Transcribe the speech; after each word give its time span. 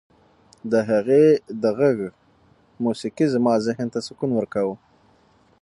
د 0.71 0.73
هغې 0.89 1.25
د 1.61 1.63
غږ 1.79 1.97
موسیقي 2.83 3.25
زما 3.33 3.53
ذهن 3.65 3.87
ته 3.93 3.99
سکون 4.07 4.31
ورکاوه. 4.35 4.75